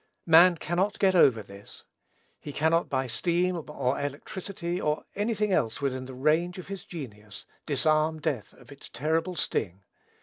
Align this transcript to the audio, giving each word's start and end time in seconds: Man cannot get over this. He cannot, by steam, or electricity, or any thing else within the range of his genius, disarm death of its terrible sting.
Man 0.25 0.57
cannot 0.57 0.97
get 0.97 1.13
over 1.13 1.43
this. 1.43 1.85
He 2.39 2.51
cannot, 2.51 2.89
by 2.89 3.05
steam, 3.05 3.63
or 3.69 3.99
electricity, 4.01 4.81
or 4.81 5.05
any 5.13 5.35
thing 5.35 5.51
else 5.51 5.79
within 5.79 6.05
the 6.05 6.15
range 6.15 6.57
of 6.57 6.69
his 6.69 6.85
genius, 6.85 7.45
disarm 7.67 8.19
death 8.19 8.51
of 8.53 8.71
its 8.71 8.89
terrible 8.89 9.35
sting. 9.35 9.83